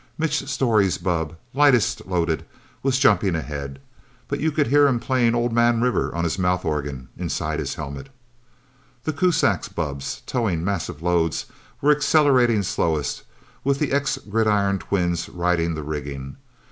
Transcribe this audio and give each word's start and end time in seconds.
Mitch 0.17 0.49
Storey's 0.49 0.97
bubb, 0.97 1.35
lightest 1.53 2.07
loaded, 2.07 2.43
was 2.81 2.97
jumping 2.97 3.35
ahead. 3.35 3.77
But 4.27 4.39
you 4.39 4.51
could 4.51 4.65
hear 4.65 4.87
him 4.87 4.99
playing 4.99 5.35
Old 5.35 5.53
Man 5.53 5.79
River 5.79 6.11
on 6.15 6.23
his 6.23 6.39
mouth 6.39 6.65
organ, 6.65 7.09
inside 7.19 7.59
his 7.59 7.75
helmet. 7.75 8.09
The 9.03 9.13
Kuzaks' 9.13 9.69
bubbs, 9.69 10.23
towing 10.25 10.63
massive 10.63 11.03
loads, 11.03 11.45
were 11.81 11.91
accelerating 11.95 12.63
slowest, 12.63 13.21
with 13.63 13.77
the 13.77 13.91
ex 13.91 14.17
gridiron 14.17 14.79
twins 14.79 15.29
riding 15.29 15.75
the 15.75 15.83
rigging. 15.83 16.37